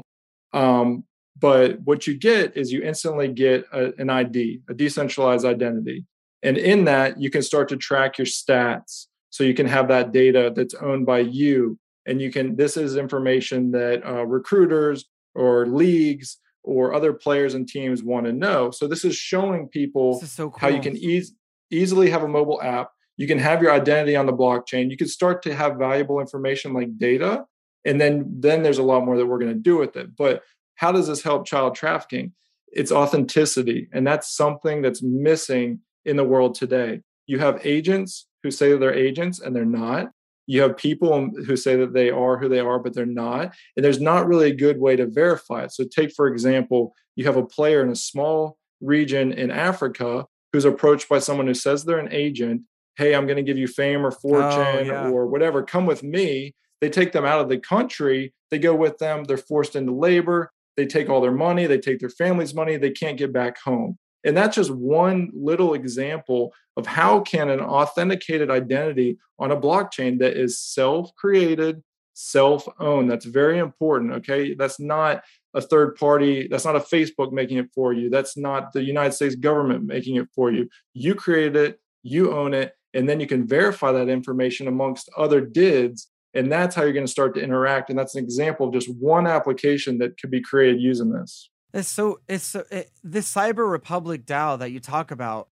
[0.52, 1.04] Um,
[1.38, 6.06] but what you get is you instantly get a, an ID, a decentralized identity.
[6.42, 9.06] And in that, you can start to track your stats.
[9.30, 11.78] So you can have that data that's owned by you.
[12.06, 15.04] And you can, this is information that uh, recruiters
[15.38, 18.70] or leagues or other players and teams want to know.
[18.70, 20.58] So this is showing people is so cool.
[20.60, 21.34] how you can eas-
[21.70, 22.90] easily have a mobile app.
[23.16, 24.90] You can have your identity on the blockchain.
[24.90, 27.44] You can start to have valuable information like data,
[27.84, 30.14] and then then there's a lot more that we're going to do with it.
[30.16, 30.42] But
[30.76, 32.32] how does this help child trafficking?
[32.68, 37.00] It's authenticity, and that's something that's missing in the world today.
[37.26, 40.10] You have agents who say they're agents and they're not
[40.48, 43.84] you have people who say that they are who they are but they're not and
[43.84, 45.72] there's not really a good way to verify it.
[45.72, 50.64] So take for example you have a player in a small region in africa who's
[50.64, 52.62] approached by someone who says they're an agent
[52.96, 55.08] hey i'm going to give you fame or oh, fortune oh, yeah.
[55.08, 56.54] or whatever come with me.
[56.80, 60.52] They take them out of the country they go with them they're forced into labor
[60.76, 63.98] they take all their money they take their family's money they can't get back home
[64.24, 70.18] and that's just one little example of how can an authenticated identity on a blockchain
[70.18, 71.82] that is self-created,
[72.14, 73.10] self-owned.
[73.10, 74.12] That's very important.
[74.14, 74.54] Okay.
[74.54, 75.22] That's not
[75.54, 78.10] a third party, that's not a Facebook making it for you.
[78.10, 80.68] That's not the United States government making it for you.
[80.92, 85.40] You created it, you own it, and then you can verify that information amongst other
[85.40, 86.08] DIDs.
[86.34, 87.88] And that's how you're going to start to interact.
[87.88, 91.50] And that's an example of just one application that could be created using this.
[91.72, 95.48] It's so it's so it, this Cyber Republic DAO that you talk about.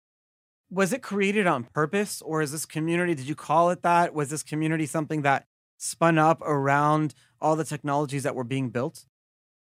[0.70, 3.14] Was it created on purpose, or is this community?
[3.14, 4.14] Did you call it that?
[4.14, 5.46] Was this community something that
[5.78, 9.04] spun up around all the technologies that were being built?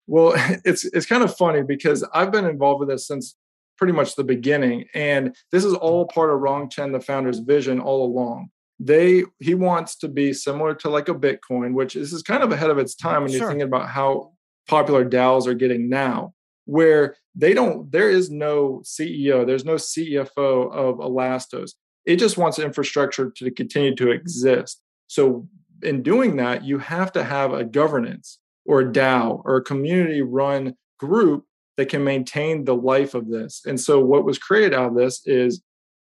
[0.06, 0.32] Well,
[0.64, 3.36] it's it's kind of funny because I've been involved with this since
[3.76, 7.80] pretty much the beginning, and this is all part of Rong Chen, the founder's vision
[7.80, 8.50] all along.
[8.78, 12.50] They he wants to be similar to like a Bitcoin, which this is kind of
[12.52, 13.40] ahead of its time when sure.
[13.40, 14.32] you're thinking about how
[14.70, 16.32] popular DAOs are getting now,
[16.64, 21.72] where they don't, there is no CEO, there's no CFO of Elastos.
[22.06, 24.80] It just wants infrastructure to continue to exist.
[25.08, 25.48] So,
[25.82, 30.22] in doing that, you have to have a governance or a DAO or a community
[30.22, 33.62] run group that can maintain the life of this.
[33.66, 35.62] And so, what was created out of this is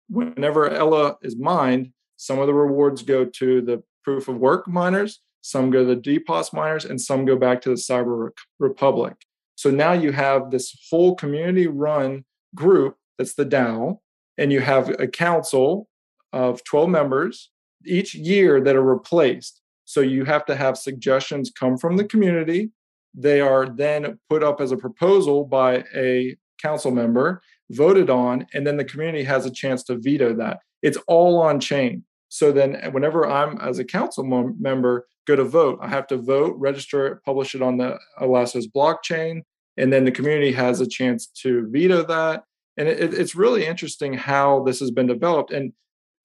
[0.09, 5.21] whenever ELA is mined, some of the rewards go to the proof of work miners,
[5.41, 9.15] some go to the DPoS miners, and some go back to the Cyber Republic.
[9.55, 12.25] So now you have this whole community run
[12.55, 13.99] group that's the DAO,
[14.37, 15.89] and you have a council
[16.33, 17.51] of 12 members
[17.85, 19.61] each year that are replaced.
[19.85, 22.71] So you have to have suggestions come from the community.
[23.15, 28.67] They are then put up as a proposal by a council member, voted on, and
[28.67, 30.61] then the community has a chance to veto that.
[30.83, 32.05] It's all on chain.
[32.29, 34.25] So then, whenever I'm as a council
[34.59, 38.67] member go to vote, I have to vote, register it, publish it on the Elastos
[38.75, 39.43] blockchain,
[39.77, 42.45] and then the community has a chance to veto that.
[42.77, 45.73] And it, it's really interesting how this has been developed, and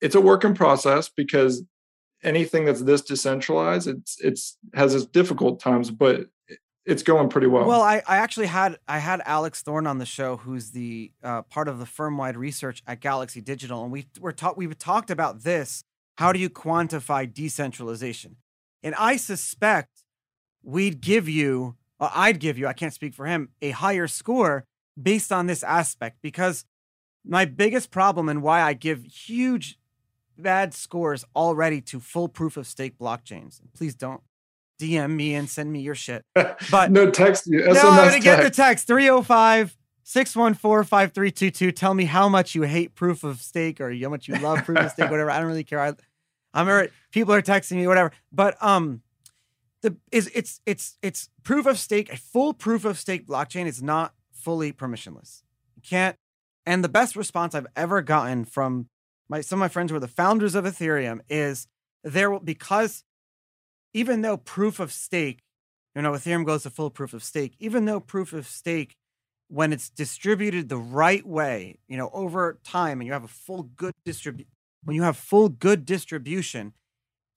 [0.02, 1.64] it's a work in process because
[2.24, 6.28] anything that's this decentralized, it's it's has its difficult times, but
[6.86, 7.66] it's going pretty well.
[7.66, 11.44] Well, I, I actually had I had Alex Thorn on the show, who's the uh,
[11.44, 15.10] part of the firm wide research at Galaxy Digital, and we were taught we talked
[15.10, 15.84] about this
[16.16, 18.38] how do you quantify decentralization?
[18.82, 20.04] And I suspect
[20.64, 24.66] we'd give you, or I'd give you, I can't speak for him, a higher score
[25.02, 26.66] based on this aspect because
[27.26, 29.80] my biggest problem and why I give huge
[30.38, 33.62] bad scores already to full proof of stake blockchains.
[33.76, 34.22] Please don't
[34.80, 36.24] DM me and send me your shit.
[36.72, 37.62] But no text you.
[37.62, 41.76] SMS no, I'm gonna get the text 305 614-5322.
[41.76, 44.80] Tell me how much you hate proof of stake or how much you love proof
[44.80, 45.32] of stake, whatever.
[45.32, 45.80] I don't really care.
[45.80, 45.94] I,
[46.54, 48.12] I'm already, people are texting me, whatever.
[48.32, 49.02] But um,
[49.82, 52.12] the is it's it's it's proof of stake.
[52.12, 55.44] A full proof of stake blockchain is not fully permissionless.
[55.76, 56.18] You can't.
[56.66, 58.88] And the best response I've ever gotten from
[59.30, 61.68] my some of my friends who are the founders of Ethereum is
[62.04, 63.04] there will because
[63.94, 65.44] even though proof of stake,
[65.96, 68.96] you know, Ethereum goes to full proof of stake, even though proof of stake,
[69.54, 73.64] when it's distributed the right way, you know, over time and you have a full
[73.64, 74.48] good distribute
[74.84, 76.74] when you have full good distribution,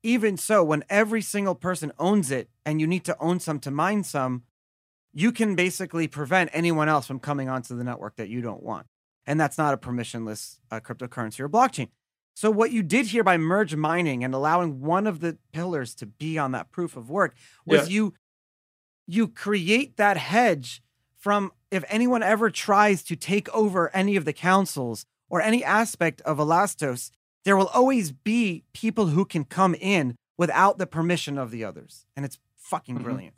[0.02, 3.70] even so, when every single person owns it and you need to own some to
[3.70, 4.42] mine some,
[5.12, 8.86] you can basically prevent anyone else from coming onto the network that you don't want.
[9.26, 11.88] And that's not a permissionless uh, cryptocurrency or blockchain.
[12.34, 16.06] So what you did here by merge mining and allowing one of the pillars to
[16.06, 17.94] be on that proof of work was yeah.
[17.94, 18.14] you
[19.08, 20.82] you create that hedge
[21.16, 26.20] from if anyone ever tries to take over any of the councils or any aspect
[26.22, 27.10] of Elastos,
[27.44, 32.06] there will always be people who can come in without the permission of the others.
[32.16, 33.04] And it's fucking mm-hmm.
[33.04, 33.34] brilliant.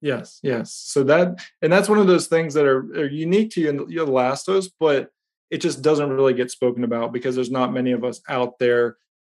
[0.00, 0.72] Yes, yes.
[0.72, 4.70] So that and that's one of those things that are, are unique to you Elastos,
[4.78, 5.10] but
[5.50, 8.96] it just doesn't really get spoken about because there's not many of us out there,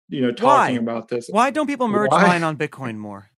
[0.08, 0.80] you know, talking Why?
[0.80, 1.28] about this.
[1.30, 2.26] Why don't people merge Why?
[2.26, 3.30] mine on Bitcoin more?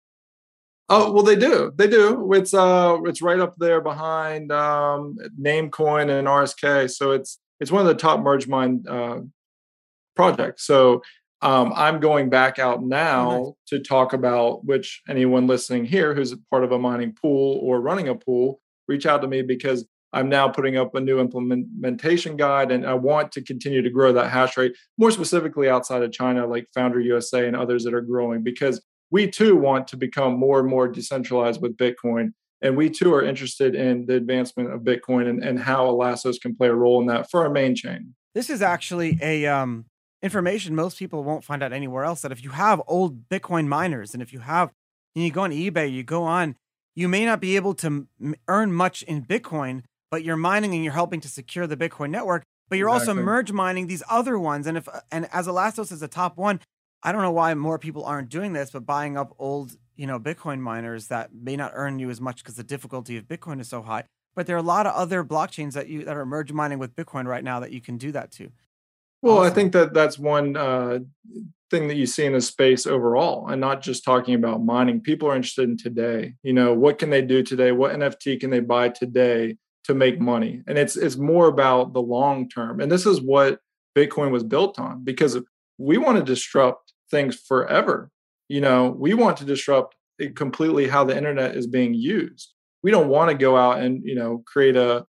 [0.90, 1.72] Oh well, they do.
[1.76, 2.34] They do.
[2.34, 6.90] It's uh, it's right up there behind um, Namecoin and RSK.
[6.90, 9.20] So it's it's one of the top merge mine uh,
[10.16, 10.66] projects.
[10.66, 11.04] So
[11.42, 13.54] um, I'm going back out now oh, nice.
[13.68, 18.10] to talk about which anyone listening here who's part of a mining pool or running
[18.10, 22.72] a pool, reach out to me because I'm now putting up a new implementation guide
[22.72, 26.48] and I want to continue to grow that hash rate, more specifically outside of China,
[26.48, 30.60] like Foundry USA and others that are growing, because we too want to become more
[30.60, 32.34] and more decentralized with Bitcoin.
[32.62, 36.56] And we too are interested in the advancement of Bitcoin and, and how Elastos can
[36.56, 38.16] play a role in that for our main chain.
[38.36, 39.86] This is actually a um,
[40.22, 44.14] information most people won't find out anywhere else that if you have old Bitcoin miners
[44.14, 44.72] and if you have,
[45.16, 46.56] and you go on eBay, you go on,
[46.96, 48.08] you may not be able to
[48.48, 52.44] earn much in Bitcoin, but you're mining and you're helping to secure the Bitcoin network,
[52.68, 53.12] but you're exactly.
[53.12, 54.68] also merge mining these other ones.
[54.68, 56.60] And if and as Elastos is a top one,
[57.04, 60.20] I don't know why more people aren't doing this, but buying up old, you know,
[60.20, 63.70] Bitcoin miners that may not earn you as much because the difficulty of Bitcoin is
[63.70, 64.04] so high.
[64.36, 66.96] But there are a lot of other blockchains that you that are merge mining with
[66.96, 68.52] Bitcoin right now that you can do that to.
[69.22, 69.40] Well.
[69.40, 71.00] I think that that's one uh,
[71.70, 75.02] thing that you see in the space overall, and not just talking about mining.
[75.02, 76.36] People are interested in today.
[76.44, 77.74] You know, what can they do today?
[77.74, 79.58] What NFT can they buy today
[79.90, 83.60] to make money and it's it's more about the long term and this is what
[83.96, 85.36] bitcoin was built on because
[85.80, 88.12] we want to disrupt things forever.
[88.48, 89.96] You know we want to disrupt
[90.36, 92.54] completely how the internet is being used.
[92.84, 95.06] We don't want to go out and you know create a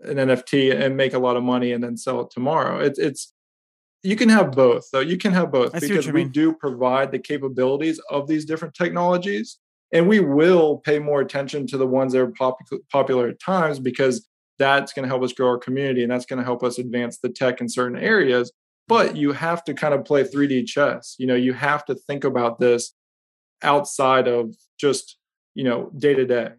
[0.00, 2.80] an nft and make a lot of money and then sell it tomorrow.
[2.80, 3.34] It's it's
[4.02, 5.00] you can have both though.
[5.00, 9.58] You can have both because we do provide the capabilities of these different technologies
[9.92, 12.58] and we will pay more attention to the ones that are pop-
[12.90, 14.26] popular at times because
[14.58, 17.18] that's going to help us grow our community and that's going to help us advance
[17.18, 18.52] the tech in certain areas
[18.92, 21.16] but you have to kind of play 3d chess.
[21.18, 22.94] You know you have to think about this
[23.62, 25.16] outside of just
[25.54, 26.50] you know day to day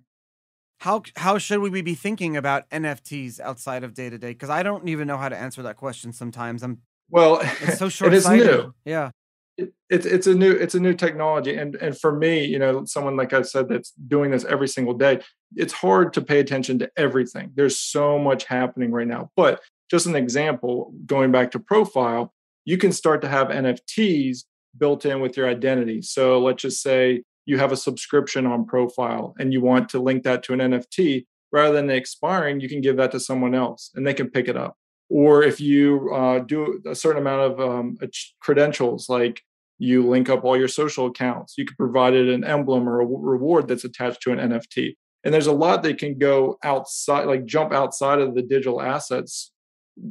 [0.80, 4.62] how how should we be thinking about nfts outside of day to day because i
[4.62, 6.64] don't even know how to answer that question sometimes.
[6.64, 8.74] I'm well it's so short it's new.
[8.86, 9.12] yeah.
[9.56, 11.56] It, it's it's a new it's a new technology.
[11.56, 14.94] And and for me you know someone like i said that's doing this every single
[14.94, 15.22] day
[15.56, 17.52] it's hard to pay attention to everything.
[17.56, 19.30] There's so much happening right now.
[19.36, 19.62] But
[19.94, 22.34] just an example going back to profile
[22.66, 24.46] you can start to have nfts
[24.78, 26.02] built in with your identity.
[26.02, 30.24] So let's just say you have a subscription on profile and you want to link
[30.24, 34.06] that to an nft rather than expiring you can give that to someone else and
[34.06, 34.76] they can pick it up.
[35.10, 37.98] Or if you uh, do a certain amount of um,
[38.42, 39.42] credentials like
[39.78, 43.06] you link up all your social accounts you can provide it an emblem or a
[43.06, 47.44] reward that's attached to an nft and there's a lot that can go outside like
[47.46, 49.52] jump outside of the digital assets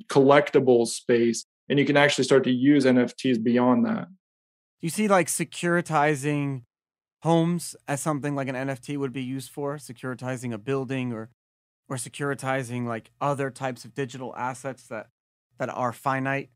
[0.07, 5.09] collectible space and you can actually start to use nfts beyond that Do you see
[5.09, 6.63] like securitizing
[7.23, 11.31] homes as something like an nft would be used for securitizing a building or
[11.89, 15.09] or securitizing like other types of digital assets that
[15.59, 16.51] that are finite.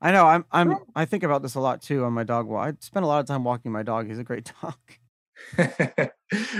[0.00, 2.68] I know I'm I'm I think about this a lot too on my dog walk.
[2.68, 4.08] I spend a lot of time walking my dog.
[4.08, 4.74] He's a great dog.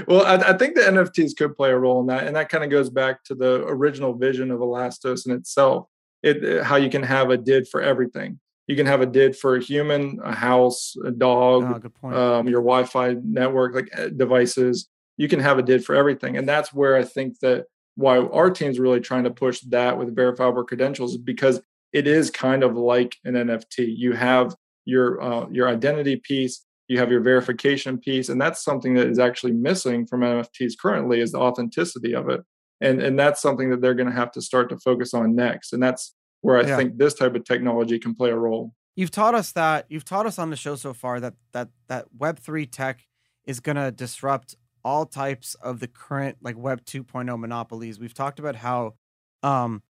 [0.09, 2.64] well, I, I, think the NFTs could play a role in that, and that kind
[2.64, 5.86] of goes back to the original vision of Elastos in itself.
[6.23, 8.39] It how you can have a did for everything.
[8.68, 12.09] You can have a did for a human, a house, a dog, oh,
[12.39, 14.89] um, your Wi-Fi network, like eh, devices.
[15.16, 17.66] You can have a did for everything, and that's where I think that
[17.97, 21.61] why our team's really trying to push that with verifiable credentials because
[21.93, 23.95] it is kind of like an NFT.
[23.97, 24.55] You have
[24.85, 29.18] your uh, your identity piece, you have your verification piece, and that's something that is
[29.18, 32.43] actually missing from NFTs currently is the authenticity of it.
[32.83, 35.72] And and that's something that they're going to have to start to focus on next.
[35.72, 36.76] And that's where I yeah.
[36.76, 38.74] think this type of technology can play a role.
[38.97, 42.07] You've taught us that you've taught us on the show so far that that that
[42.16, 43.07] Web three tech
[43.47, 47.99] is going to disrupt all types of the current like Web 2.0 monopolies.
[47.99, 48.95] We've talked about how
[49.43, 49.83] um,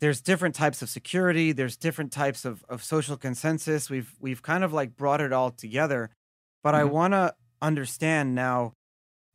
[0.00, 3.88] there's different types of security, there's different types of, of social consensus.
[3.88, 6.10] We've we've kind of like brought it all together.
[6.62, 6.80] But mm-hmm.
[6.80, 8.74] I want to understand now,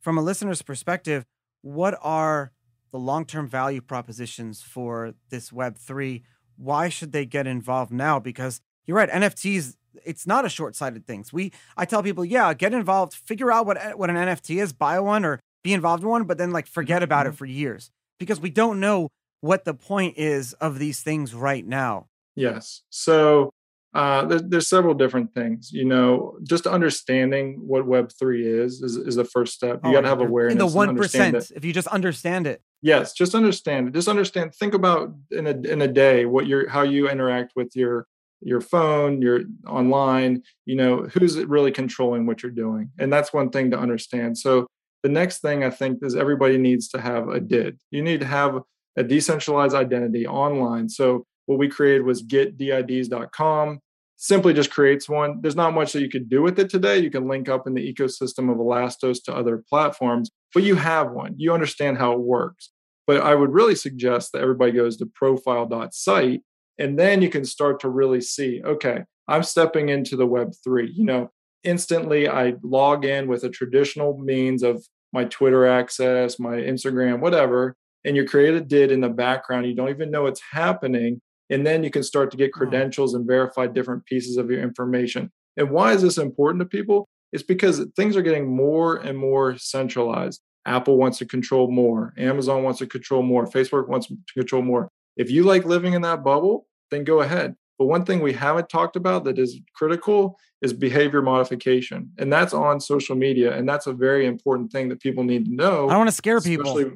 [0.01, 1.25] from a listener's perspective,
[1.61, 2.51] what are
[2.91, 6.23] the long-term value propositions for this Web three?
[6.57, 8.19] Why should they get involved now?
[8.19, 11.25] Because you're right, NFTs it's not a short-sighted thing.
[11.31, 14.99] We I tell people, yeah, get involved, figure out what what an NFT is, buy
[14.99, 17.37] one or be involved in one, but then like forget about it mm-hmm.
[17.37, 19.09] for years because we don't know
[19.41, 22.07] what the point is of these things right now.
[22.35, 22.83] Yes.
[22.89, 23.51] So
[23.93, 25.71] uh, there, there's several different things.
[25.71, 29.79] You know, just understanding what Web three is, is is the first step.
[29.83, 30.53] You oh, got to have awareness.
[30.53, 32.61] In the one percent, if you just understand it.
[32.81, 33.93] Yes, just understand it.
[33.93, 34.53] Just understand.
[34.55, 38.05] Think about in a in a day what your how you interact with your
[38.41, 42.91] your phone, your online, you know, who's really controlling what you're doing.
[42.97, 44.37] And that's one thing to understand.
[44.37, 44.67] So
[45.03, 47.79] the next thing I think is everybody needs to have a DID.
[47.91, 48.59] You need to have
[48.95, 50.89] a decentralized identity online.
[50.89, 53.79] So what we created was getdids.com.
[54.17, 55.39] Simply just creates one.
[55.41, 56.99] There's not much that you could do with it today.
[56.99, 61.09] You can link up in the ecosystem of Elastos to other platforms, but you have
[61.09, 61.33] one.
[61.37, 62.69] You understand how it works.
[63.07, 66.41] But I would really suggest that everybody goes to profile.site
[66.77, 70.89] and then you can start to really see, okay, I'm stepping into the Web3.
[70.93, 71.31] You know,
[71.63, 77.75] instantly I log in with a traditional means of my Twitter access, my Instagram, whatever,
[78.05, 79.65] and you create a DID in the background.
[79.65, 81.21] You don't even know it's happening.
[81.49, 82.59] And then you can start to get hmm.
[82.59, 85.31] credentials and verify different pieces of your information.
[85.57, 87.07] And why is this important to people?
[87.31, 90.41] It's because things are getting more and more centralized.
[90.65, 92.13] Apple wants to control more.
[92.17, 93.45] Amazon wants to control more.
[93.45, 94.89] Facebook wants to control more.
[95.17, 97.55] If you like living in that bubble, then go ahead.
[97.77, 102.11] But one thing we haven't talked about that is critical is behavior modification.
[102.17, 103.55] And that's on social media.
[103.55, 105.87] And that's a very important thing that people need to know.
[105.87, 106.91] I don't want to scare people.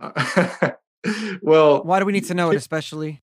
[1.42, 3.22] well, why do we need to know it, especially?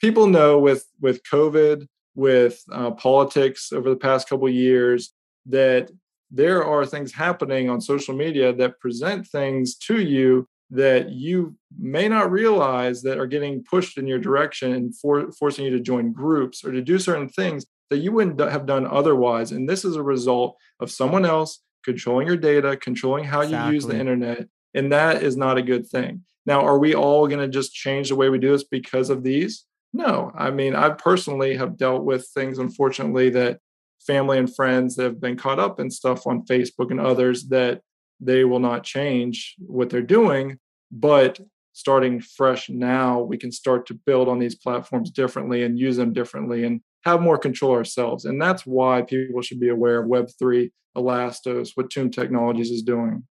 [0.00, 5.12] People know with with COVID, with uh, politics over the past couple years,
[5.46, 5.90] that
[6.30, 12.08] there are things happening on social media that present things to you that you may
[12.08, 16.12] not realize that are getting pushed in your direction and for, forcing you to join
[16.12, 19.52] groups or to do certain things that you wouldn't have done otherwise.
[19.52, 23.68] And this is a result of someone else controlling your data, controlling how exactly.
[23.68, 24.48] you use the internet.
[24.74, 26.24] And that is not a good thing.
[26.46, 29.22] Now, are we all going to just change the way we do this because of
[29.22, 29.64] these?
[29.94, 30.32] No.
[30.36, 33.60] I mean, I personally have dealt with things, unfortunately, that
[34.04, 37.80] family and friends have been caught up in stuff on Facebook and others that
[38.20, 40.58] they will not change what they're doing.
[40.90, 41.40] But
[41.74, 46.12] starting fresh now, we can start to build on these platforms differently and use them
[46.12, 48.24] differently and have more control ourselves.
[48.24, 53.24] And that's why people should be aware of Web3, Elastos, what Tuum Technologies is doing.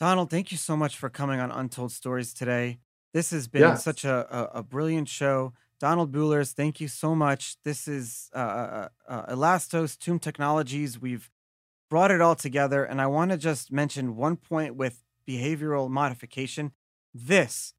[0.00, 2.78] Donald, thank you so much for coming on Untold Stories today.
[3.12, 3.84] This has been yes.
[3.84, 5.52] such a, a, a, brilliant show.
[5.80, 7.56] Donald Bullers, thank you so much.
[7.64, 11.00] This is uh, uh, uh, Elastos, Tuum Technologies.
[11.00, 11.30] We've
[11.88, 12.84] brought it all together.
[12.84, 16.72] And I want to just mention one point with behavioral modification.
[17.14, 17.72] This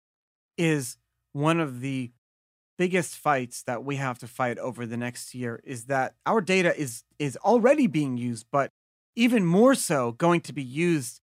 [0.57, 0.97] is
[1.31, 2.11] one of the
[2.77, 6.75] biggest fights that we have to fight over the next year is that our data
[6.75, 8.71] is is already being used but
[9.15, 11.21] even more so going to be used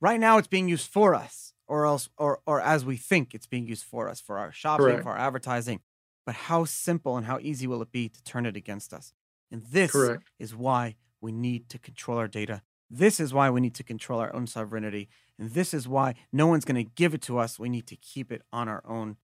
[0.00, 3.46] right now it's being used for us or else or or as we think it's
[3.46, 5.02] being used for us for our shopping Correct.
[5.02, 5.80] for our advertising
[6.30, 9.12] but how simple and how easy will it be to turn it against us
[9.50, 10.30] and this Correct.
[10.38, 12.62] is why we need to control our data.
[12.88, 15.08] This is why we need to control our own sovereignty.
[15.40, 17.58] And this is why no one's going to give it to us.
[17.58, 19.16] We need to keep it on our own.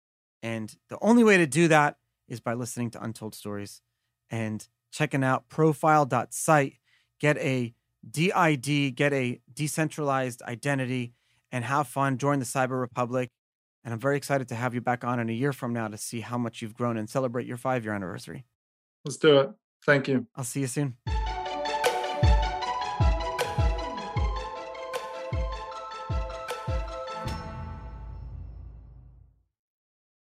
[0.42, 3.82] And the only way to do that is by listening to Untold Stories
[4.28, 6.74] and checking out profile.site.
[7.20, 7.72] Get a
[8.10, 11.12] DID, get a decentralized identity,
[11.52, 12.18] and have fun.
[12.18, 13.30] Join the Cyber Republic.
[13.86, 15.96] And I'm very excited to have you back on in a year from now to
[15.96, 18.44] see how much you've grown and celebrate your five year anniversary.
[19.04, 19.50] Let's do it.
[19.84, 20.26] Thank you.
[20.34, 20.96] I'll see you soon.